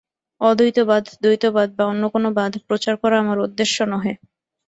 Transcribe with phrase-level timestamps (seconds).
[0.41, 4.13] অদ্বৈতবাদ, দ্বৈতবাদ বা অন্য কোন বাদ প্রচার করা আমার উদ্দেশ্য নহে।